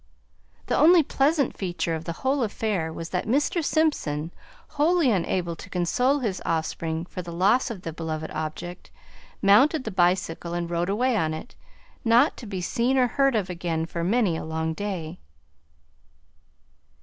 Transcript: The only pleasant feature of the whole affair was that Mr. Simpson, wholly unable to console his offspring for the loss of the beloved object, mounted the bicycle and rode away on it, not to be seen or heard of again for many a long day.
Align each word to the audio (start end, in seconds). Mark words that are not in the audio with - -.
The 0.65 0.75
only 0.75 1.03
pleasant 1.03 1.55
feature 1.55 1.93
of 1.93 2.05
the 2.05 2.11
whole 2.25 2.41
affair 2.41 2.91
was 2.91 3.09
that 3.09 3.27
Mr. 3.27 3.63
Simpson, 3.63 4.31
wholly 4.69 5.11
unable 5.11 5.55
to 5.55 5.69
console 5.69 6.17
his 6.21 6.41
offspring 6.43 7.05
for 7.05 7.21
the 7.21 7.31
loss 7.31 7.69
of 7.69 7.83
the 7.83 7.93
beloved 7.93 8.31
object, 8.31 8.89
mounted 9.43 9.83
the 9.83 9.91
bicycle 9.91 10.55
and 10.55 10.67
rode 10.67 10.89
away 10.89 11.15
on 11.15 11.35
it, 11.35 11.53
not 12.03 12.35
to 12.37 12.47
be 12.47 12.61
seen 12.61 12.97
or 12.97 13.05
heard 13.09 13.35
of 13.35 13.47
again 13.47 13.85
for 13.85 14.03
many 14.03 14.35
a 14.35 14.43
long 14.43 14.73
day. 14.73 15.19